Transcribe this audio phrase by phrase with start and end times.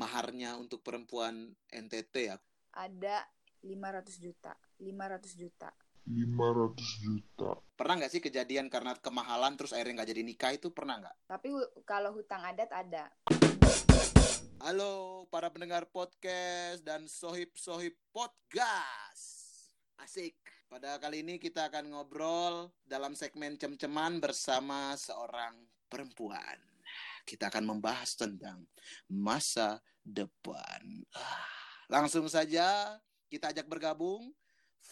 [0.00, 2.40] maharnya untuk perempuan NTT ya?
[2.72, 3.28] Ada
[3.60, 4.56] 500 juta.
[4.80, 5.68] 500 juta.
[6.08, 7.60] 500 juta.
[7.76, 11.16] Pernah nggak sih kejadian karena kemahalan terus akhirnya nggak jadi nikah itu pernah nggak?
[11.28, 11.52] Tapi
[11.84, 13.12] kalau hutang adat ada.
[14.64, 19.36] Halo para pendengar podcast dan sohib-sohib podcast.
[20.00, 20.40] Asik.
[20.72, 25.60] Pada kali ini kita akan ngobrol dalam segmen cem-ceman bersama seorang
[25.90, 26.56] perempuan.
[27.26, 28.64] Kita akan membahas tentang
[29.10, 31.04] masa depan.
[31.14, 31.50] Ah,
[31.90, 32.94] Langsung saja
[33.26, 34.30] kita ajak bergabung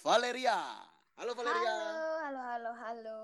[0.02, 0.58] Valeria.
[1.14, 1.76] Halo Valeria.
[1.78, 3.20] Halo, halo, halo, halo.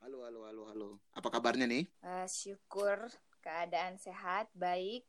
[0.00, 0.88] Halo, halo, halo, halo.
[1.12, 1.84] Apa kabarnya nih?
[2.00, 3.12] Eh, syukur
[3.44, 5.04] keadaan sehat, baik.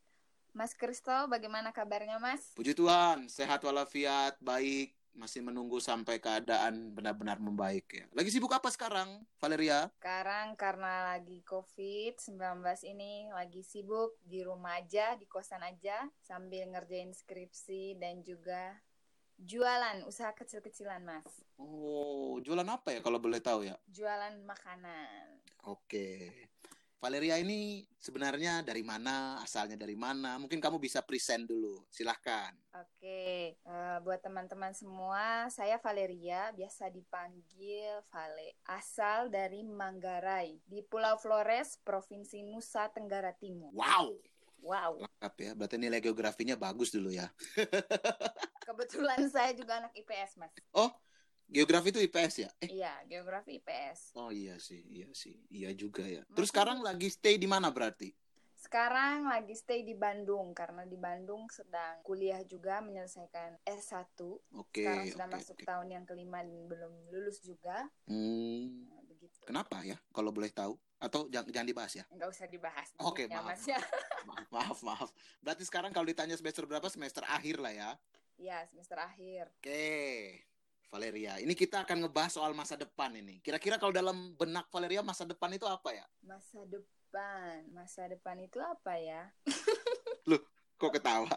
[0.51, 2.51] Mas Kristo, bagaimana kabarnya Mas?
[2.57, 8.05] Puji Tuhan, sehat walafiat, baik, masih menunggu sampai keadaan benar-benar membaik ya.
[8.13, 9.89] Lagi sibuk apa sekarang, Valeria?
[9.97, 12.37] Sekarang karena lagi COVID-19
[12.85, 18.77] ini lagi sibuk di rumah aja, di kosan aja, sambil ngerjain skripsi dan juga
[19.41, 21.29] jualan, usaha kecil-kecilan Mas.
[21.57, 23.77] Oh, jualan apa ya kalau boleh tahu ya?
[23.89, 25.41] Jualan makanan.
[25.65, 26.29] Oke.
[26.97, 30.41] Valeria ini sebenarnya dari mana, asalnya dari mana?
[30.41, 32.49] Mungkin kamu bisa present dulu, silahkan.
[32.73, 38.57] Oke, eh, buat teman-teman semua, saya Valeria, biasa dipanggil Vale.
[38.65, 43.69] Asal dari Manggarai, di Pulau Flores, Provinsi Nusa Tenggara Timur.
[43.77, 44.17] Wow,
[44.57, 45.51] Wow, lengkap ya.
[45.53, 47.29] Berarti nilai geografinya bagus dulu ya.
[48.67, 50.51] kebetulan saya juga anak IPS, Mas.
[50.75, 50.91] Oh,
[51.47, 52.49] geografi itu IPS ya?
[52.59, 54.13] Eh, Iya, geografi IPS.
[54.15, 55.35] oh iya sih, iya sih.
[55.47, 56.21] Iya juga ya.
[56.31, 58.11] Terus sekarang lagi stay di mana berarti?
[58.57, 64.17] Sekarang lagi stay di Bandung, karena di Bandung sedang kuliah juga menyelesaikan S1.
[64.51, 65.65] Oke, Sekarang sudah oke, masuk oke.
[65.65, 67.85] tahun yang kelima dan belum lulus juga.
[68.09, 69.37] Hmm, Nah, begitu.
[69.45, 69.95] kenapa ya?
[70.09, 70.73] Kalau boleh tahu?
[70.97, 72.05] Atau jangan, jangan dibahas ya?
[72.09, 72.87] Nggak usah dibahas.
[72.97, 73.61] Oke, dulunya, maaf.
[73.63, 73.77] Ya.
[74.27, 75.09] Maaf, maaf, maaf.
[75.39, 76.89] Berarti sekarang kalau ditanya semester berapa?
[76.89, 77.89] Semester akhir lah ya.
[78.35, 79.53] Iya, semester akhir.
[79.61, 80.46] Oke,
[80.87, 81.35] Valeria.
[81.37, 83.43] Ini kita akan ngebahas soal masa depan ini.
[83.43, 86.05] Kira-kira kalau dalam benak Valeria masa depan itu apa ya?
[86.23, 89.27] Masa depan, masa depan itu apa ya?
[90.79, 91.27] Kok ketawa?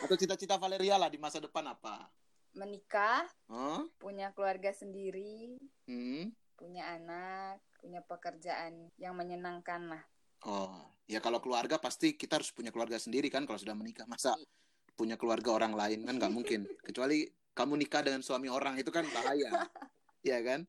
[0.00, 2.08] Atau cita-cita Valeria lah di masa depan apa?
[2.56, 3.86] Menikah, Hah?
[4.02, 6.34] punya keluarga sendiri, Hmm?
[6.58, 10.02] punya anak, punya pekerjaan yang menyenangkan lah.
[10.44, 10.72] Oh,
[11.06, 14.04] ya kalau keluarga pasti kita harus punya keluarga sendiri kan kalau sudah menikah.
[14.10, 14.34] Masa
[14.98, 16.60] punya keluarga orang lain kan nggak mungkin.
[16.86, 17.24] Kecuali
[17.54, 19.50] kamu nikah dengan suami orang itu kan bahaya.
[20.20, 20.60] Iya kan?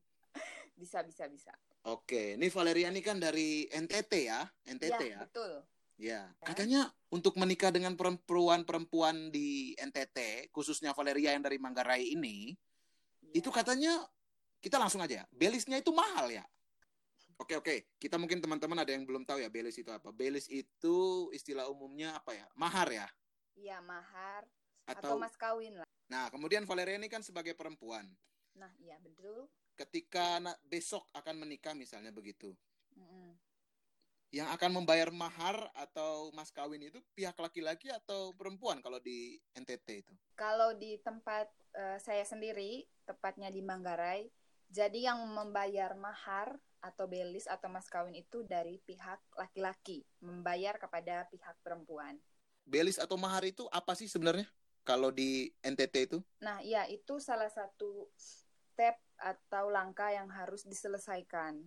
[0.80, 1.52] Bisa, bisa, bisa.
[1.84, 5.18] Oke, ini Valeria ini kan dari NTT ya, NTT ya, ya.
[5.28, 5.52] betul.
[6.00, 12.56] Ya, katanya untuk menikah dengan perempuan-perempuan di NTT, khususnya Valeria yang dari Manggarai ini,
[13.22, 13.44] Ya.
[13.44, 14.08] itu katanya
[14.64, 16.48] kita langsung aja ya, belisnya itu mahal ya.
[17.38, 20.14] Oke oke, kita mungkin teman-teman ada yang belum tahu ya belis itu apa.
[20.14, 22.46] Belis itu istilah umumnya apa ya?
[22.54, 23.06] Mahar ya.
[23.58, 24.46] Iya, mahar
[24.86, 25.88] atau, Atau, mas kawin lah.
[26.12, 28.04] Nah kemudian Valeria ini kan sebagai perempuan,
[28.52, 29.48] Nah, iya betul.
[29.72, 32.52] ketika besok akan menikah misalnya begitu,
[32.92, 33.32] Mm-mm.
[34.28, 39.88] yang akan membayar mahar atau mas kawin itu pihak laki-laki atau perempuan kalau di NTT
[40.04, 40.14] itu?
[40.36, 44.28] Kalau di tempat eh, saya sendiri, tepatnya di Manggarai,
[44.68, 51.24] jadi yang membayar mahar atau belis atau mas kawin itu dari pihak laki-laki, membayar kepada
[51.32, 52.20] pihak perempuan.
[52.68, 54.48] Belis atau mahar itu apa sih sebenarnya?
[54.82, 56.18] Kalau di NTT itu?
[56.42, 61.62] Nah, iya itu salah satu step atau langkah yang harus diselesaikan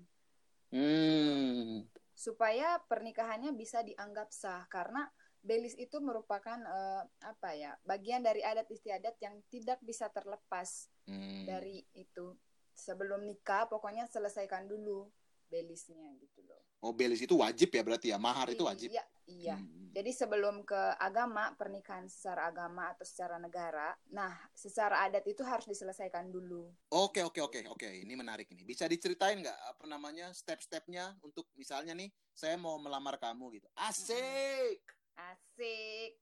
[0.76, 1.88] Hmm.
[2.12, 5.08] supaya pernikahannya bisa dianggap sah karena
[5.40, 11.46] belis itu merupakan eh, apa ya bagian dari adat istiadat yang tidak bisa terlepas Hmm.
[11.46, 12.34] dari itu
[12.74, 15.08] sebelum nikah pokoknya selesaikan dulu
[15.48, 16.60] belisnya gitu loh.
[16.82, 18.18] Oh, belis itu wajib ya berarti ya?
[18.18, 18.90] Mahar itu wajib.
[18.92, 19.58] Iya, iya.
[19.58, 19.92] Hmm.
[19.96, 25.64] Jadi sebelum ke agama, pernikahan secara agama atau secara negara, nah secara adat itu harus
[25.72, 26.68] diselesaikan dulu.
[26.92, 27.88] Oke, oke, oke, oke.
[27.88, 28.68] Ini menarik ini.
[28.68, 33.68] Bisa diceritain nggak apa namanya step-stepnya untuk misalnya nih, saya mau melamar kamu gitu.
[33.80, 34.84] Asik.
[35.16, 36.20] Asik.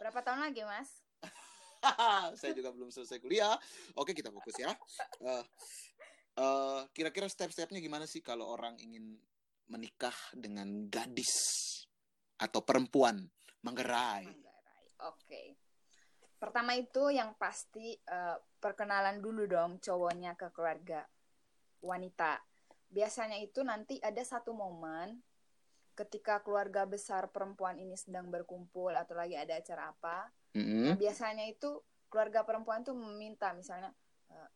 [0.00, 1.00] Berapa tahun lagi, Mas?
[2.40, 3.56] saya juga belum selesai kuliah.
[3.96, 4.72] Oke, kita fokus ya.
[5.20, 5.44] Eh,
[6.40, 9.16] eh, kira-kira step-stepnya gimana sih kalau orang ingin
[9.68, 11.34] menikah dengan gadis
[12.36, 13.24] atau perempuan
[13.64, 14.28] Manggarai?
[14.28, 14.84] Manggarai.
[15.08, 15.42] Oke.
[16.36, 21.08] Pertama itu yang pasti eh, perkenalan dulu dong cowoknya ke keluarga
[21.80, 22.44] wanita.
[22.92, 25.24] Biasanya itu nanti ada satu momen
[25.94, 30.28] ketika keluarga besar perempuan ini sedang berkumpul atau lagi ada acara apa.
[30.52, 30.92] Mm-mm.
[30.92, 31.80] Nah, biasanya itu
[32.12, 34.03] keluarga perempuan tuh meminta misalnya "Eh,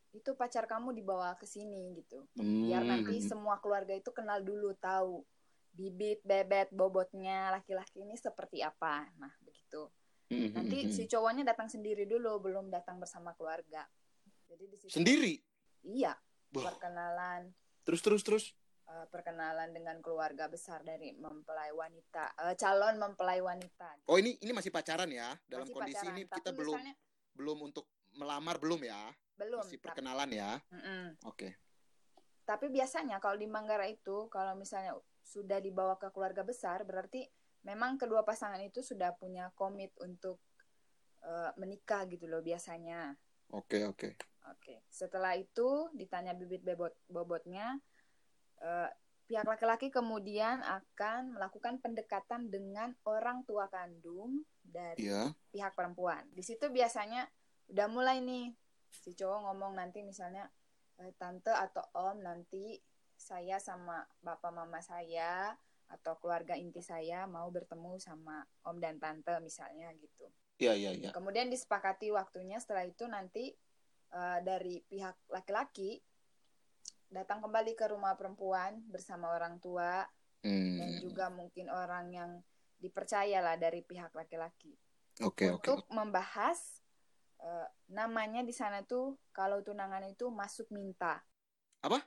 [0.09, 2.25] itu pacar kamu dibawa ke sini gitu.
[2.33, 2.89] Biar Hmm.
[2.97, 5.21] nanti semua keluarga itu kenal dulu tahu
[5.69, 9.05] bibit, bebet, bobotnya laki-laki ini seperti apa.
[9.15, 9.87] Nah, begitu.
[10.29, 10.91] Mhm, Nanti mhm.
[10.91, 13.85] si cowoknya datang sendiri dulu, belum datang bersama keluarga.
[14.45, 15.37] Jadi di situ sendiri.
[15.85, 16.13] Iya,
[16.51, 16.63] Wah.
[16.69, 17.53] perkenalan
[17.85, 18.45] Terus terus terus.
[18.85, 24.01] eh, perkenalan dengan keluarga besar dari mempelai wanita, eh, calon mempelai wanita.
[24.09, 25.37] Oh ini ini masih pacaran ya?
[25.45, 26.13] Dalam Masih kondisi pacaran.
[26.13, 26.97] ini Tapi kita belum misalnya-
[27.37, 29.13] belum untuk melamar belum ya?
[29.39, 29.63] Belum.
[29.63, 30.59] Masih tapi- perkenalan ya?
[30.69, 31.15] Mm-mm.
[31.23, 31.55] Oke.
[32.43, 37.23] Tapi biasanya kalau di Manggarai itu kalau misalnya sudah dibawa ke keluarga besar berarti
[37.61, 40.41] memang kedua pasangan itu sudah punya komit untuk
[41.21, 43.13] eh, menikah gitu loh biasanya.
[43.51, 44.15] Oke oke.
[44.49, 44.81] Oke.
[44.89, 47.77] Setelah itu ditanya bibit bebot bobotnya
[48.59, 48.89] eh,
[49.29, 55.29] pihak laki-laki kemudian akan melakukan pendekatan dengan orang tua kandung dari Iya.
[55.53, 56.25] pihak perempuan.
[56.33, 57.29] Di situ biasanya
[57.69, 58.49] udah mulai nih
[58.89, 60.49] si cowok ngomong nanti misalnya
[60.97, 62.75] "Eh, tante atau om nanti
[63.15, 65.53] saya sama bapak mama saya
[65.89, 70.27] atau keluarga inti saya mau bertemu sama om dan tante misalnya gitu.
[70.59, 71.09] Iya iya iya.
[71.11, 73.51] Kemudian disepakati waktunya setelah itu nanti
[74.09, 76.01] eh, dari pihak laki-laki
[77.09, 80.05] datang kembali ke rumah perempuan bersama orang tua
[80.39, 81.01] dan Hmm.
[81.03, 82.31] juga mungkin orang yang
[82.79, 84.71] dipercaya lah dari pihak laki-laki
[85.19, 85.67] Oke oke.
[85.67, 86.79] untuk membahas
[87.39, 91.23] eh, namanya di sana tuh kalau tunangan itu masuk minta.
[91.79, 92.03] Apa?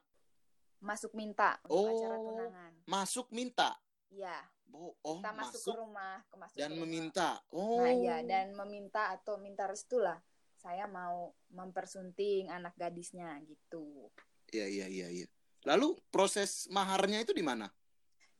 [0.82, 1.90] Masuk minta untuk Oh.
[1.94, 2.73] acara tunangan.
[2.87, 3.79] Masuk minta.
[4.12, 6.81] Iya, Oh, oh kita masuk, masuk ke rumah, ke masuk dan ke rumah.
[6.88, 7.29] meminta.
[7.52, 7.84] Oh.
[7.84, 10.17] Nah, iya dan meminta atau minta restu lah.
[10.56, 14.08] Saya mau mempersunting anak gadisnya gitu.
[14.49, 15.26] Iya iya iya iya.
[15.69, 17.69] Lalu proses maharnya itu di mana?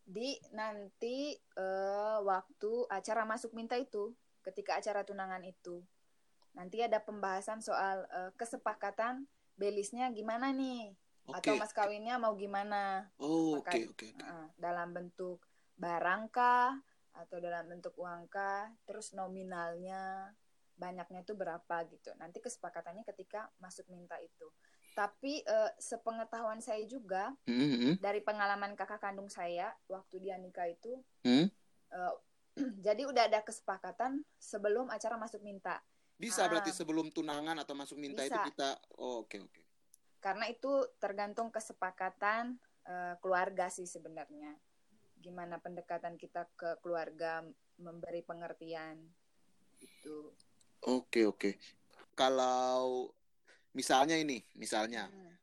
[0.03, 5.85] Di nanti eh, waktu acara masuk minta itu, ketika acara tunangan itu,
[6.53, 9.25] nanti ada pembahasan soal eh, kesepakatan
[9.57, 10.93] belisnya gimana nih,
[11.29, 11.39] Oke.
[11.45, 14.25] atau mas kawinnya mau gimana, Oh, oke Pakai- oke oke.
[14.25, 15.45] Heeh, dalam bentuk
[15.77, 16.77] barang kah,
[17.13, 20.33] atau dalam bentuk uang kah, terus nominalnya
[20.77, 22.11] banyaknya itu berapa gitu.
[22.17, 24.49] Nanti kesepakatannya ketika masuk minta itu.
[24.93, 30.69] Tapi eh, sepengetahuan saya juga Hmm, hmm, dari pengalaman kakak kandung saya waktu dia nikah
[30.69, 31.49] itu hmm.
[31.93, 32.15] eh,
[32.87, 35.81] jadi udah ada kesepakatan sebelum acara masuk minta
[36.23, 36.49] Bisa Ah.
[36.49, 38.47] berarti sebelum tunangan atau masuk minta itu Bisa.
[38.47, 38.71] kita.
[38.97, 39.61] Oh, oke oke.
[40.23, 40.71] karena itu
[41.03, 42.55] tergantung kesepakatan
[42.87, 44.55] eh, keluarga sih sebenarnya
[45.19, 47.43] gimana pendekatan kita ke keluarga
[47.75, 49.03] memberi pengertian
[49.79, 50.31] itu
[50.83, 51.59] Oke oke.
[52.13, 53.11] Kalau
[53.73, 55.35] misalnya ini, misalnya Hmm.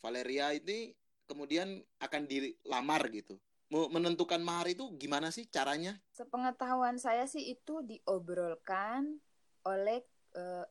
[0.00, 0.92] Valeria ini
[1.24, 1.68] kemudian
[1.98, 3.36] akan dilamar gitu.
[3.68, 5.96] Menentukan mahar itu gimana sih caranya?
[6.12, 9.20] sepengetahuan saya sih itu diobrolkan
[9.64, 10.00] oleh
[10.36, 10.64] eh,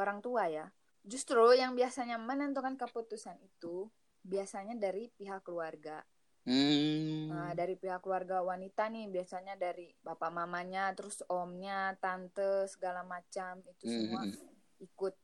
[0.00, 0.66] orang tua ya
[1.04, 3.88] justru yang biasanya menentukan keputusan itu
[4.20, 6.04] biasanya dari pihak keluarga
[6.48, 7.28] Hmm.
[7.28, 13.60] Nah, dari pihak keluarga wanita nih biasanya dari bapak mamanya, terus omnya, tante segala macam
[13.68, 14.34] itu semua Hmm.
[14.80, 15.14] ikut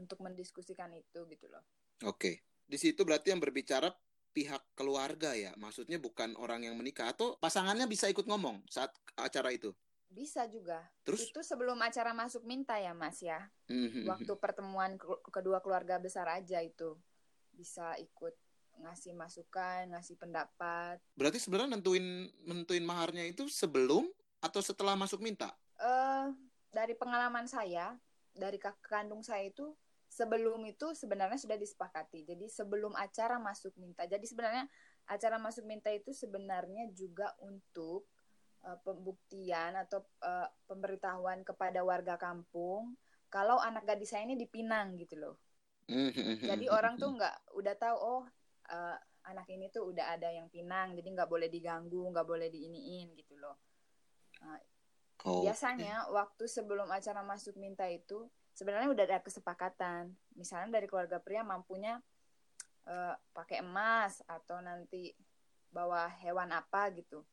[0.00, 1.60] untuk mendiskusikan itu gitu loh.
[2.08, 2.40] Oke.
[2.66, 3.92] Di situ berarti yang berbicara
[4.32, 5.52] pihak keluarga ya.
[5.60, 9.72] Maksudnya bukan orang yang menikah atau pasangannya bisa ikut ngomong saat acara itu.
[10.10, 10.80] Bisa juga.
[11.02, 13.50] Terus Itu sebelum acara masuk minta ya Mas ya.
[13.68, 14.06] Mhm.
[14.06, 16.96] Waktu pertemuan ke- kedua keluarga besar aja itu
[17.52, 18.32] bisa ikut
[18.76, 21.00] ngasih masukan, ngasih pendapat.
[21.16, 24.04] berarti sebenarnya nentuin nentuin maharnya itu sebelum
[24.44, 25.48] atau setelah masuk minta?
[25.80, 26.28] eh
[26.72, 27.96] dari pengalaman saya,
[28.36, 29.72] dari kakak kandung saya itu
[30.12, 32.24] sebelum itu sebenarnya sudah disepakati.
[32.28, 34.04] Jadi sebelum acara masuk minta.
[34.04, 34.68] Jadi sebenarnya
[35.08, 38.04] acara masuk minta itu sebenarnya juga untuk
[38.66, 42.98] eh, pembuktian atau eh, pemberitahuan kepada warga kampung
[43.30, 45.36] kalau anak gadis saya ini dipinang gitu loh.
[46.42, 48.22] Jadi orang tuh nggak udah tahu oh
[48.70, 48.96] eh,
[49.26, 53.34] anak ini tuh udah ada yang pinang, jadi nggak boleh diganggu, nggak boleh diiniin gitu
[53.38, 53.58] loh.
[55.26, 60.14] Oh, Biasanya waktu sebelum acara masuk minta itu sebenarnya udah ada kesepakatan.
[60.38, 61.98] Misalnya dari keluarga pria mampunya
[62.86, 65.10] eh, pakai emas atau nanti
[65.74, 67.26] bawa hewan apa gitu.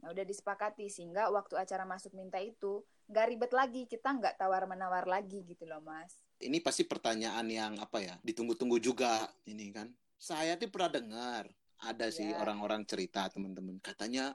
[0.00, 2.80] Nah udah disepakati sehingga waktu acara masuk minta itu
[3.10, 6.14] nggak ribet lagi kita nggak tawar menawar lagi gitu loh mas.
[6.40, 9.92] ini pasti pertanyaan yang apa ya ditunggu-tunggu juga ini kan.
[10.16, 11.44] Saya tuh pernah dengar
[11.84, 12.40] ada sih Ya.
[12.40, 13.76] orang-orang cerita teman-teman.
[13.84, 14.32] Katanya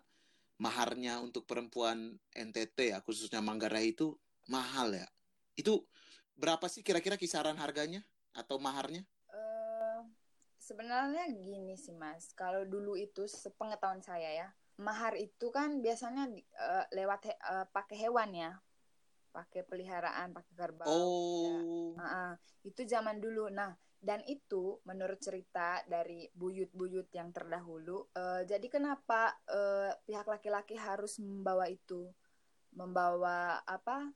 [0.62, 4.13] maharnya untuk perempuan NTT ya khususnya Manggarai itu
[4.45, 5.07] mahal ya.
[5.57, 5.89] Itu
[6.38, 8.05] berapa sih kira-kira kisaran harganya
[8.38, 9.01] atau maharnya?
[9.34, 10.00] Eh,
[10.62, 16.86] sebenarnya gini sih mas, kalau dulu itu sepengetahuan saya ya, mahar itu kan biasanya eh,
[16.91, 18.51] lewat he- eh, pakai hewan ya,
[19.36, 21.44] pakai peliharaan pakai kerbau Oh.
[21.44, 21.60] Ya.
[22.00, 22.32] Ah, ah.
[22.63, 29.36] itu zaman dulu nah dan itu menurut cerita dari buyut-buyut yang terdahulu eh, jadi kenapa
[29.51, 32.08] eh, pihak laki-laki harus membawa itu
[32.72, 34.12] membawa apa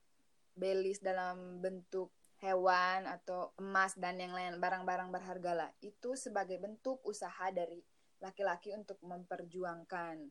[0.55, 7.03] belis dalam bentuk hewan atau emas dan yang lain barang-barang berharga lah itu sebagai bentuk
[7.03, 7.83] usaha dari
[8.19, 10.27] laki-laki untuk memperjuangkan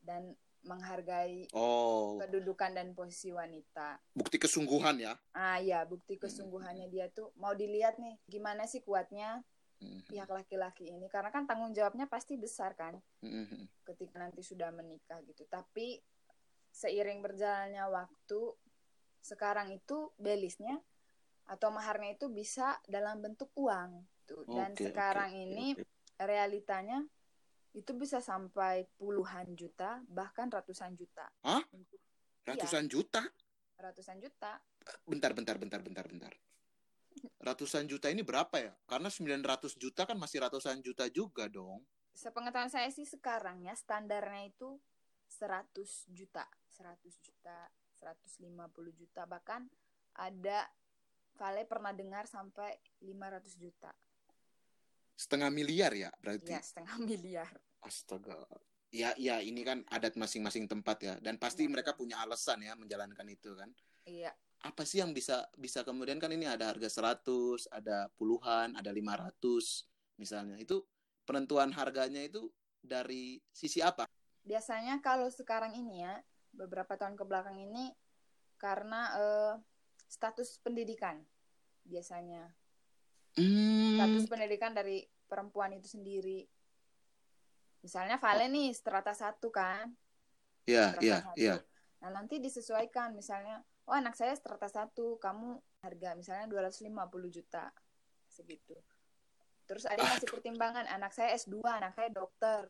[0.00, 3.96] dan menghargai Oh, kedudukan dan posisi wanita.
[4.12, 5.16] bukti kesungguhan ya.
[5.32, 9.40] Ah ya, bukti kesungguhannya dia tuh mau dilihat nih gimana sih kuatnya
[9.80, 10.12] Mhm.
[10.12, 13.64] pihak laki-laki ini karena kan tanggung jawabnya pasti besar kan Mhm.
[13.88, 15.48] ketika nanti sudah menikah gitu.
[15.48, 15.96] Tapi
[16.68, 18.40] seiring berjalannya waktu
[19.24, 20.76] sekarang itu belisnya
[21.48, 24.44] atau maharnya itu bisa dalam bentuk uang tuh.
[24.44, 25.84] Dan Oke, oke, sekarang oke, ini oke.
[26.20, 27.00] realitanya
[27.70, 31.26] itu bisa sampai puluhan juta bahkan ratusan juta.
[31.46, 31.62] Hah?
[31.70, 32.02] Untuk-
[32.46, 33.22] Ratusan juta?
[33.78, 34.58] Ratusan juta.
[35.06, 36.32] Bentar, bentar, bentar, bentar, bentar.
[37.40, 38.72] Ratusan juta ini berapa ya?
[38.88, 41.84] Karena 900 juta kan masih ratusan juta juga dong.
[42.10, 44.80] Sepengetahuan saya sih sekarang ya standarnya itu
[45.30, 47.70] 100 juta, 100 juta,
[48.02, 49.68] 150 juta bahkan
[50.16, 50.66] ada
[51.38, 53.94] Vale pernah dengar sampai 500 juta.
[55.20, 56.56] Setengah miliar ya berarti?
[56.56, 57.52] Ya, setengah miliar.
[57.84, 58.40] Astaga.
[58.90, 61.14] Ya, ya ini kan adat masing-masing tempat ya.
[61.20, 61.98] Dan pasti Ya, mereka ya.
[62.00, 63.70] punya alasan ya menjalankan itu kan.
[64.08, 68.90] Iya, Apa sih yang bisa bisa kemudian kan ini ada harga 100, ada puluhan, ada
[68.92, 69.88] 500
[70.20, 70.56] misalnya.
[70.60, 70.84] Itu
[71.28, 72.48] penentuan harganya itu
[72.80, 74.08] dari sisi apa?
[74.40, 76.16] biasanya kalau sekarang ini ya,
[76.56, 77.92] beberapa tahun ke belakang ini
[78.56, 79.54] karena eh,
[80.08, 81.20] status pendidikan
[81.84, 82.48] biasanya.
[83.38, 86.42] Hmm, Status pendidikan dari perempuan itu sendiri.
[87.80, 89.88] Misalnya Vale nih strata satu kan,
[90.68, 91.38] ya, strata ya, satu.
[91.40, 91.56] ya.
[92.00, 97.72] Nah, nanti disesuaikan misalnya, oh anak saya strata satu, kamu harga misalnya 250 juta
[98.28, 98.76] segitu.
[99.64, 102.68] Terus ada masih pertimbangan, anak saya S2, anak saya dokter.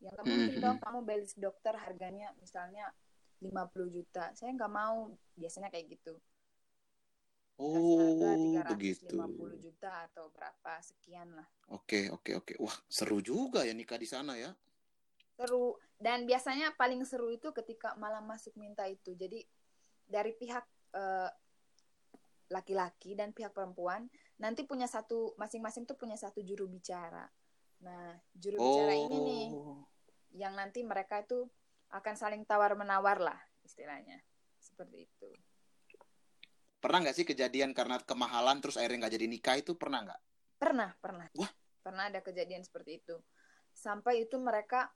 [0.00, 0.62] Yang nggak mungkin Mhm.
[0.62, 2.90] dong kamu belis dokter harganya misalnya
[3.38, 4.32] 50 juta.
[4.34, 6.16] Saya nggak mau, biasanya kayak gitu.
[7.58, 9.10] Harga Oh, begitu.
[9.18, 11.46] 350 juta atau berapa sekian lah.
[11.74, 12.54] Oke, oke, oke.
[12.62, 14.54] Wah, seru juga ya nikah di sana ya.
[15.34, 19.38] seru dan biasanya paling seru itu ketika malam masuk minta itu jadi
[20.02, 21.30] dari pihak eh,
[22.50, 24.10] laki-laki dan pihak perempuan
[24.42, 27.22] nanti punya satu masing-masing tuh punya satu juru bicara
[27.78, 29.86] nah juru bicara ini nih Oh,
[30.34, 31.46] yang nanti mereka itu
[31.94, 34.18] akan saling tawar menawar lah istilahnya
[34.58, 35.30] seperti itu
[36.78, 40.20] pernah nggak sih kejadian karena kemahalan terus akhirnya nggak jadi nikah itu pernah nggak?
[40.58, 41.50] pernah pernah Wah.
[41.82, 43.16] pernah ada kejadian seperti itu
[43.70, 44.90] sampai itu mereka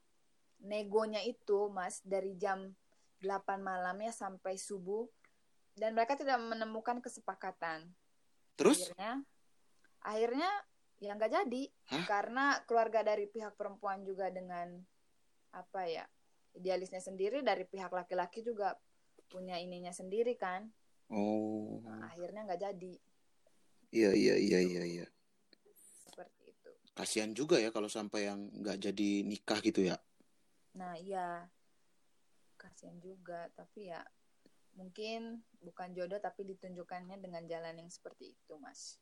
[0.62, 2.74] negonya itu mas dari jam
[3.22, 5.06] 8 malamnya sampai subuh
[5.78, 7.94] dan mereka tidak menemukan kesepakatan
[8.58, 8.90] Terus?
[8.90, 9.22] akhirnya
[10.02, 10.50] akhirnya
[10.98, 11.62] ya nggak jadi
[11.94, 12.04] Hah?
[12.10, 14.82] karena keluarga dari pihak perempuan juga dengan
[15.54, 16.06] apa ya
[16.58, 18.74] idealisnya sendiri dari pihak laki-laki juga
[19.30, 20.68] punya ininya sendiri kan
[21.10, 22.92] Oh, Nah, akhirnya nggak jadi
[23.92, 25.06] iya, iya, iya, iya, iya.
[26.06, 29.96] seperti itu Kasihan juga ya kalau sampai yang nggak jadi nikah gitu ya.
[30.72, 31.48] nah iya
[32.56, 34.00] kasihan juga tapi ya
[34.72, 38.96] mungkin bukan jodoh tapi ditunjukkannya dengan jalan yang seperti itu mas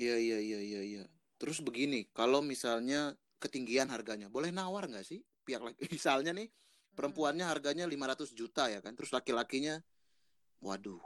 [0.00, 1.04] Iya, iya, iya, iya, iya.
[1.36, 5.76] Terus begini, kalau misalnya ketinggian harganya, boleh nawar nggak sih pihak laki?
[5.92, 6.48] Misalnya nih,
[6.96, 9.76] perempuannya harganya 500 juta ya kan, terus laki-lakinya,
[10.64, 11.00] waduh,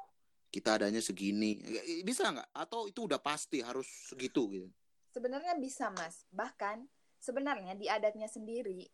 [0.54, 2.46] kita adanya segini, Ya, bisa nggak?
[2.54, 4.68] Atau itu udah pasti harus segitu gitu?
[5.11, 6.23] Sebenarnya bisa, Mas.
[6.30, 6.87] Bahkan
[7.18, 8.87] sebenarnya di adatnya sendiri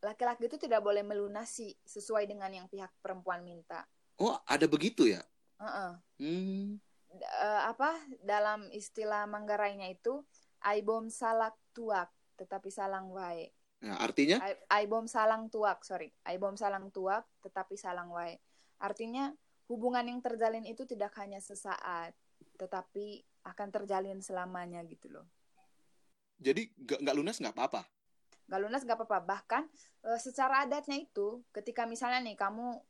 [0.00, 3.84] laki-laki itu tidak boleh melunasi sesuai dengan yang pihak perempuan minta.
[4.16, 5.20] Oh, ada begitu ya?
[5.60, 5.92] Heeh.
[6.20, 10.24] Hmm, D- eh, apa dalam istilah Manggarainya itu
[10.64, 12.08] aibom salak tuak
[12.40, 13.52] tetapi salang wae.
[13.84, 14.40] nah artinya?
[14.40, 16.12] Ai- Aibom salang tuak, sorry.
[16.24, 18.40] Aibom salang tuak tetapi salang wae.
[18.80, 19.32] Artinya
[19.70, 22.10] hubungan yang terjalin itu tidak hanya sesaat,
[22.58, 25.26] tetapi akan terjalin selamanya gitu loh.
[26.42, 27.82] Jadi nggak nggak lunas nggak apa-apa?
[28.50, 29.22] Gak lunas gak apa-apa.
[29.22, 29.62] Bahkan
[30.10, 32.82] eh, secara adatnya itu, ketika misalnya nih kamu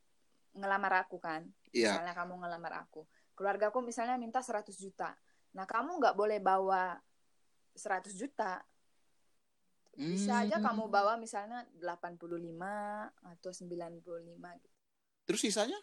[0.56, 2.00] ngelamar aku kan, Iya.
[2.00, 3.04] misalnya kamu ngelamar aku,
[3.37, 5.12] keluargaku misalnya minta 100 juta.
[5.52, 6.96] Nah kamu nggak boleh bawa
[7.76, 8.64] 100 juta.
[10.00, 10.64] Bisa aja Hmm.
[10.64, 14.78] kamu bawa misalnya 85 atau 95 gitu.
[15.28, 15.76] Terus sisanya?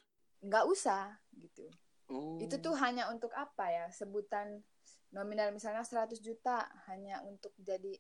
[0.44, 1.66] Nggak usah gitu.
[2.08, 2.40] Oh.
[2.40, 3.86] Itu tuh hanya untuk apa ya?
[3.92, 4.64] Sebutan
[5.12, 7.96] nominal misalnya 100 juta hanya untuk jadi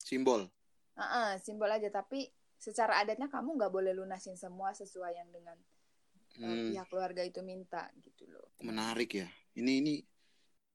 [0.00, 0.48] simbol.
[0.96, 2.28] Ah, ah, simbol aja tapi
[2.60, 7.40] secara adatnya kamu nggak boleh lunasin semua sesuai yang dengan eh, Hmm, pihak keluarga itu
[7.42, 8.52] minta gitu loh.
[8.60, 9.28] menarik ya.
[9.56, 9.94] Ini ini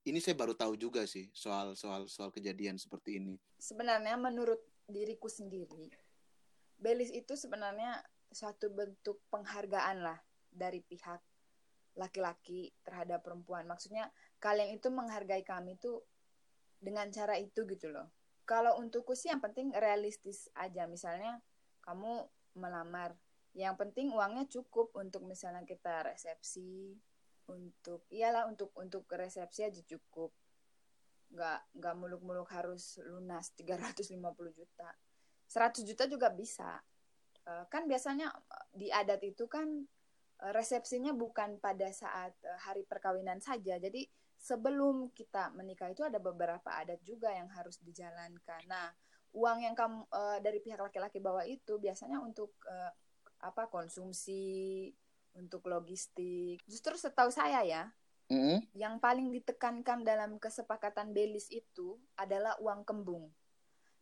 [0.06, 3.34] ini saya baru tahu juga sih soal soal soal kejadian seperti ini.
[3.56, 5.90] Sebenarnya menurut diriku sendiri,
[6.78, 10.18] belis itu sebenarnya suatu bentuk penghargaan lah
[10.56, 11.20] dari pihak
[11.96, 13.68] laki-laki terhadap perempuan.
[13.68, 14.08] Maksudnya
[14.40, 16.04] kalian itu menghargai kami tuh
[16.80, 18.08] dengan cara itu gitu loh.
[18.46, 20.86] Kalau untukku sih yang penting realistis aja.
[20.86, 21.40] Misalnya
[21.82, 23.16] kamu melamar,
[23.56, 26.94] yang penting uangnya cukup untuk misalnya kita resepsi,
[27.48, 30.30] untuk iyalah untuk untuk resepsi aja cukup.
[31.32, 34.14] Nggak nggak muluk-muluk harus lunas 350
[34.52, 34.88] juta.
[35.46, 36.78] 100 juta juga bisa.
[37.46, 38.30] Eh, kan biasanya
[38.74, 39.86] di adat itu kan
[40.40, 43.80] resepsinya bukan pada saat eh, hari perkawinan saja.
[43.80, 44.04] Jadi
[44.36, 48.62] sebelum kita menikah itu ada beberapa adat juga yang harus dijalankan.
[48.68, 48.92] Nah,
[49.32, 52.92] uang yang kamu eh, dari pihak laki-laki bawa itu biasanya untuk eh,
[53.40, 54.92] apa konsumsi,
[55.36, 56.60] untuk logistik.
[56.64, 57.84] Justru setahu saya ya,
[58.32, 58.64] Mm-mm.
[58.76, 63.28] yang paling ditekankan dalam kesepakatan belis itu adalah uang kembung.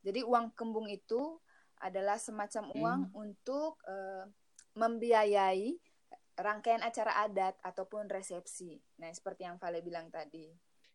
[0.04, 1.38] Jadi uang kembung itu
[1.80, 4.26] adalah semacam uang untuk eh,
[4.74, 5.74] membiayai
[6.34, 8.78] rangkaian acara adat ataupun resepsi.
[8.98, 10.50] Nah, seperti yang Vale bilang tadi.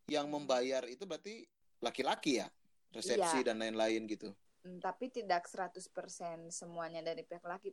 [0.08, 1.44] Yang membayar itu berarti
[1.80, 2.48] laki-laki ya,
[2.92, 3.46] resepsi Iya.
[3.52, 4.32] dan lain-lain gitu.
[4.60, 7.72] Hmm, tapi tidak 100% semuanya dari pihak laki.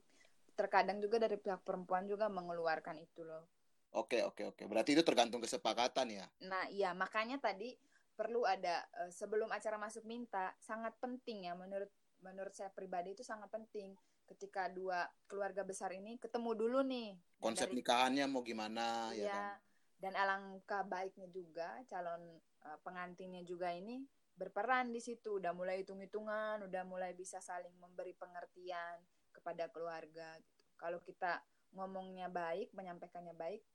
[0.55, 3.43] Terkadang juga dari pihak perempuan juga mengeluarkan itu loh.
[3.91, 4.63] Oke oke oke.
[4.67, 6.25] Berarti itu tergantung kesepakatan ya.
[6.47, 7.75] Nah, iya, makanya tadi
[8.17, 11.91] perlu ada eh, sebelum acara masuk minta sangat penting ya menurut
[12.25, 13.93] menurut saya pribadi itu sangat penting
[14.27, 19.33] ketika dua keluarga besar ini ketemu dulu nih Konsep Dari- nikahannya mau gimana ya Iya,
[19.33, 19.55] kan.
[19.97, 22.21] dan alangkah baiknya juga calon
[22.67, 24.03] eh, pengantinnya juga ini
[24.37, 29.01] berperan di situ, udah mulai hitung-hitungan, udah mulai bisa saling memberi pengertian
[29.33, 30.61] kepada keluarga gitu.
[30.77, 31.41] Kalau kita
[31.73, 33.65] ngomongnya baik, menyampaikannya baik,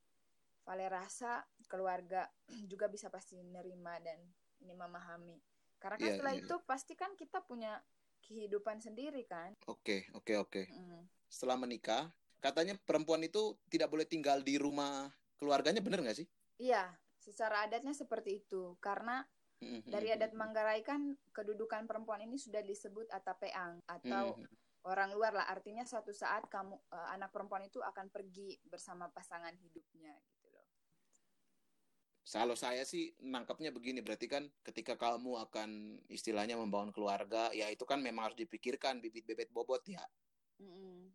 [0.62, 2.30] Vale rasa keluarga
[2.70, 4.22] juga bisa pasti nerima dan
[4.62, 5.34] ini memahami.
[5.82, 7.82] Karena kan Iya, setelah iya, itu pasti kan kita punya
[8.24, 9.52] kehidupan sendiri kan.
[9.66, 10.62] Oke oke oke.
[10.70, 11.04] Mm.
[11.26, 15.10] Setelah menikah, katanya perempuan itu tidak boleh tinggal di rumah
[15.40, 16.28] keluarganya, bener nggak sih?
[16.60, 18.76] Iya, secara adatnya seperti itu.
[18.78, 19.24] Karena
[19.62, 19.86] Mm-mm.
[19.86, 24.50] Dari adat Manggarai kan kedudukan perempuan ini sudah disebut atapeang atau Mm-mm.
[24.90, 25.46] orang luar lah.
[25.46, 30.41] Artinya suatu saat kamu eh, anak perempuan itu akan pergi bersama pasangan hidupnya gitu.
[32.22, 37.82] Kalau saya sih nangkapnya begini, berarti kan ketika kamu akan istilahnya membangun keluarga, ya itu
[37.82, 40.02] kan memang harus dipikirkan bibit bebet bobot ya.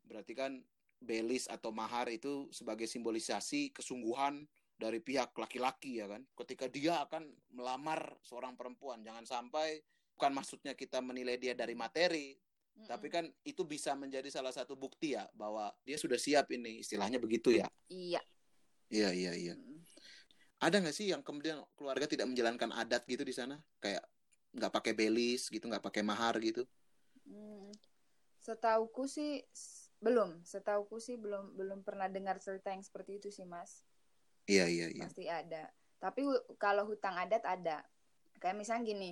[0.04, 0.60] Berarti kan
[0.98, 4.44] belis atau mahar itu sebagai simbolisasi kesungguhan
[4.78, 6.22] dari pihak laki-laki ya kan.
[6.38, 9.82] Ketika dia akan melamar seorang perempuan, jangan sampai
[10.14, 12.90] bukan maksudnya kita menilai dia dari materi, Mm-mm.
[12.90, 17.18] tapi kan itu bisa menjadi salah satu bukti ya bahwa dia sudah siap ini, istilahnya
[17.18, 17.66] begitu ya.
[17.90, 18.22] Iya.
[18.88, 19.56] Iya iya iya.
[19.58, 19.67] Mm.
[20.58, 23.62] Ada nggak sih yang kemudian keluarga tidak menjalankan adat gitu di sana?
[23.78, 24.02] Kayak
[24.58, 26.66] nggak pakai belis gitu, nggak pakai mahar gitu?
[27.30, 27.70] Mm.
[28.42, 29.46] Setauku sih
[30.02, 30.42] belum.
[30.42, 33.86] Setauku sih belum belum pernah dengar cerita yang seperti itu sih mas.
[34.50, 35.06] Iya iya iya.
[35.06, 35.70] Pasti ada.
[36.02, 36.26] Tapi
[36.58, 37.86] kalau hutang adat ada.
[38.38, 39.12] Kayak misalnya gini,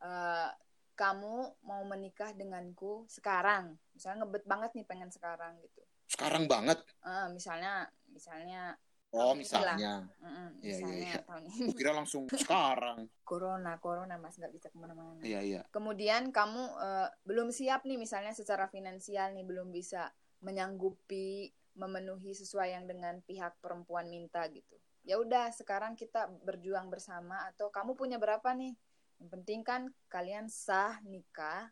[0.00, 0.50] eh,
[0.96, 5.84] kamu mau menikah denganku sekarang, misalnya ngebet banget nih pengen sekarang gitu.
[6.08, 6.80] Sekarang banget.
[7.04, 8.80] Eh, misalnya, misalnya,
[9.14, 10.04] Oh misalnya.
[10.18, 11.20] mm-mm, Iya, iya, misalnya iya.
[11.24, 12.98] tahun ini Kira langsung sekarang.
[13.22, 15.22] corona, corona mas nggak bisa ke mana-mana.
[15.22, 15.62] Iya iya.
[15.70, 20.10] Kemudian kamu eh, belum siap nih, misalnya secara finansial nih belum bisa
[20.42, 24.76] menyanggupi memenuhi sesuai yang dengan pihak perempuan minta gitu.
[25.06, 28.74] Ya udah, sekarang kita berjuang bersama atau kamu punya berapa nih?
[29.22, 31.70] Yang penting kan kalian sah nikah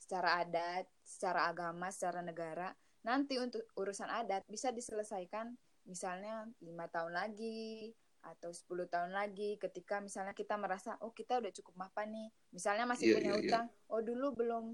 [0.00, 2.74] secara adat, secara agama, secara negara.
[3.06, 7.92] Nanti untuk urusan adat bisa diselesaikan misalnya lima tahun lagi
[8.22, 12.28] atau 10 tahun lagi ketika misalnya kita merasa oh kita udah cukup mapan nih.
[12.54, 13.42] Misalnya masih Iya, punya iya, iya.
[13.50, 14.64] utang, oh dulu belum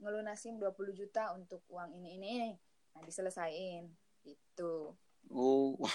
[0.00, 2.28] ngelunasin 20 juta untuk uang ini ini.
[2.40, 2.50] ini.
[2.96, 3.92] Nah, diselesain.
[4.24, 4.96] Itu.
[5.28, 5.94] Oh wah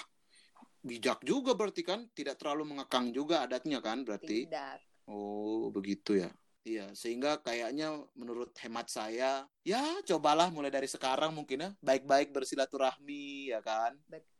[0.80, 4.46] bijak juga berarti kan tidak terlalu mengekang juga adatnya kan berarti.
[4.46, 5.10] Tidak.
[5.10, 6.30] Oh begitu ya.
[6.60, 13.50] Iya sehingga kayaknya menurut hemat saya ya cobalah mulai dari sekarang mungkin ya baik-baik bersilaturahmi
[13.50, 13.98] ya kan.
[14.06, 14.39] Betul.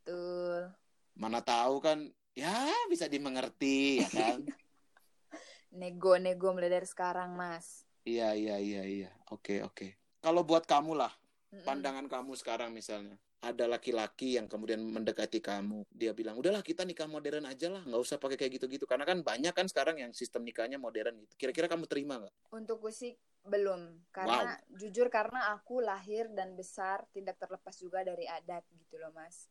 [1.15, 4.41] Mana tahu kan ya bisa dimengerti ya kan.
[5.81, 7.87] Nego-nego mulai dari sekarang, Mas.
[8.03, 9.11] Iya iya iya iya.
[9.31, 9.95] Oke oke.
[10.21, 11.13] Kalau buat kamu lah
[11.51, 11.65] Mm-mm.
[11.67, 17.09] pandangan kamu sekarang misalnya ada laki-laki yang kemudian mendekati kamu dia bilang udahlah kita nikah
[17.09, 20.45] modern aja lah nggak usah pakai kayak gitu-gitu karena kan banyak kan sekarang yang sistem
[20.45, 24.13] nikahnya modern gitu kira-kira kamu terima nggak Untuk gue sih belum.
[24.13, 29.49] Karena jujur karena aku lahir dan besar tidak terlepas juga dari adat gitu loh, Mas.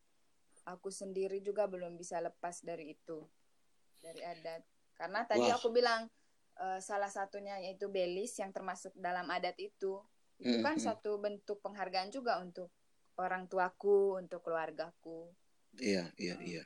[0.70, 3.26] Aku sendiri juga belum bisa lepas dari itu
[4.00, 4.62] dari adat
[4.96, 5.56] karena tadi Wah.
[5.58, 6.08] aku bilang
[6.56, 10.00] eh, salah satunya yaitu belis yang termasuk dalam adat itu
[10.40, 10.86] itu Hmm, kan hmm.
[10.88, 12.72] satu bentuk penghargaan juga untuk
[13.20, 15.28] orang tuaku untuk keluargaku
[15.76, 16.64] Iya, iya, iya.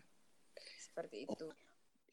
[0.79, 1.51] seperti itu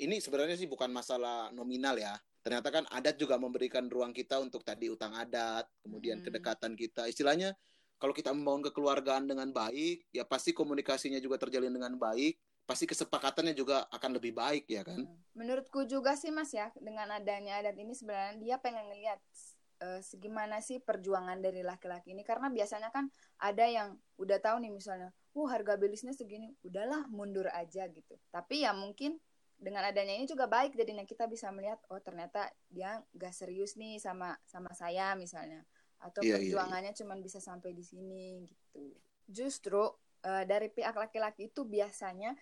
[0.02, 2.18] Ini sebenarnya sih bukan masalah nominal ya.
[2.42, 6.26] Ternyata kan adat juga memberikan ruang kita untuk tadi utang adat, kemudian Hmm.
[6.26, 7.06] kedekatan kita.
[7.06, 7.54] Istilahnya
[8.02, 12.34] kalau kita membangun kekeluargaan dengan baik, ya pasti komunikasinya juga terjalin dengan baik,
[12.66, 15.06] pasti kesepakatannya juga akan lebih baik ya kan?
[15.38, 19.22] Menurutku juga sih Mas ya, dengan adanya adat ini sebenarnya dia pengen ngelihat
[19.86, 24.74] eh, segimana sih perjuangan dari laki-laki ini karena biasanya kan ada yang udah tahu nih
[24.74, 28.18] misalnya, "Uh, harga belisnya segini." Udahlah, mundur aja gitu.
[28.34, 29.22] Tapi ya mungkin
[29.62, 34.02] dengan adanya ini juga baik jadinya kita bisa melihat oh ternyata dia gak serius nih
[34.02, 35.62] sama sama saya misalnya
[36.02, 38.98] atau Iya, iya, perjuangannya cuman bisa sampai di sini gitu.
[39.30, 39.86] Justru
[40.26, 42.34] eh, dari pihak laki-laki itu biasanya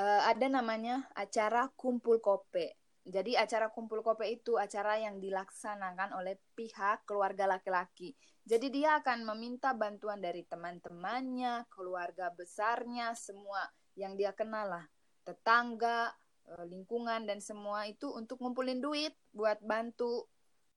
[0.00, 2.80] eh, ada namanya acara kumpul kope.
[3.02, 8.14] Jadi acara kumpul kope itu acara yang dilaksanakan oleh pihak keluarga laki-laki.
[8.42, 14.84] Jadi dia akan meminta bantuan dari teman-temannya, keluarga besarnya, semua yang dia kenal lah,
[15.22, 16.10] tetangga,
[16.46, 20.30] eh, lingkungan dan semua itu untuk ngumpulin duit buat bantu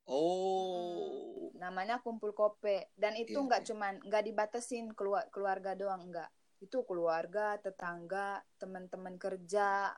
[0.06, 1.50] Oh.
[1.56, 3.68] namanya kumpul kope dan itu Iya, nggak iya.
[3.74, 6.30] cuman nggak dibatasin keluar keluarga doang enggak
[6.62, 9.91] itu keluarga tetangga teman-teman kerja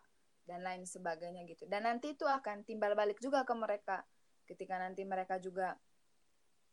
[0.47, 1.67] dan lain sebagainya gitu.
[1.67, 4.07] Dan nanti itu akan timbal balik juga ke mereka.
[4.47, 5.75] Ketika nanti mereka juga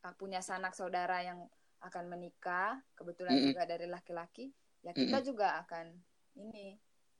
[0.06, 1.42] ah, punya sanak saudara yang
[1.82, 3.46] akan menikah kebetulan Mm-mm.
[3.52, 4.48] juga dari laki-laki
[4.80, 5.92] ya kita juga akan
[6.38, 6.76] ini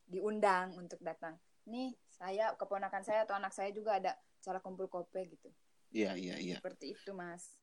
[0.09, 1.37] diundang untuk datang.
[1.69, 5.51] Nih saya keponakan saya atau anak saya juga ada cara kumpul kope gitu
[5.95, 6.57] Iya, iya, iya.
[6.59, 7.55] seperti itu mas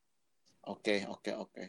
[0.62, 1.64] Oke, oke, oke.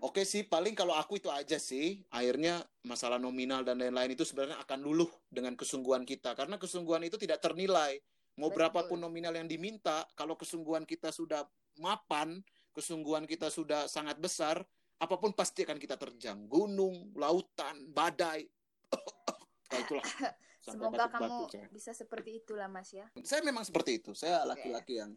[0.00, 2.04] Oke sih, paling kalau aku itu aja sih.
[2.08, 6.32] Akhirnya masalah nominal dan lain-lain itu sebenarnya akan luluh dengan kesungguhan kita.
[6.32, 8.00] Karena kesungguhan itu tidak ternilai.
[8.40, 8.64] Mau Betul.
[8.64, 11.44] berapapun nominal yang diminta, kalau kesungguhan kita sudah
[11.76, 12.40] mapan,
[12.72, 14.64] kesungguhan kita sudah sangat besar,
[14.98, 16.48] apa pun pasti akan kita terjang.
[16.48, 18.48] Gunung, lautan, badai.
[19.74, 20.06] Nah, itulah.
[20.64, 21.68] Sampai Semoga kamu saya.
[21.68, 23.04] bisa seperti itulah Mas ya.
[23.20, 24.16] Saya memang seperti itu.
[24.16, 25.12] Saya laki-laki yang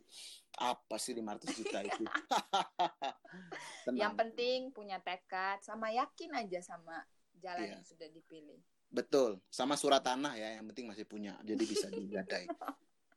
[0.60, 2.04] apa sih 500 juta itu?
[3.96, 7.00] Yang penting punya tekad sama yakin aja sama
[7.40, 7.74] jalan Iya.
[7.78, 8.60] yang sudah dipilih.
[8.88, 12.48] Betul, sama surat tanah ya, yang penting masih punya, jadi bisa digadai.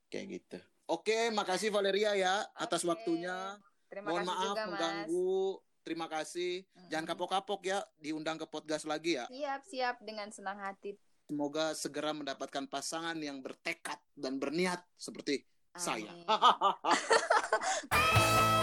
[0.07, 0.59] Kayak gitu.
[0.87, 2.91] Oke, makasih Valeria ya atas Oke.
[2.91, 3.59] waktunya.
[3.87, 4.69] Terima Mohon kasih maaf juga Mas.
[4.69, 5.41] mengganggu.
[5.81, 6.53] Terima kasih.
[6.87, 9.27] Jangan kapok-kapok ya, diundang ke podcast lagi ya.
[9.27, 10.95] Siap, siap dengan senang hati.
[11.31, 15.47] Semoga segera mendapatkan pasangan yang bertekad dan berniat seperti
[15.79, 16.11] saya.
[16.27, 16.27] Amin.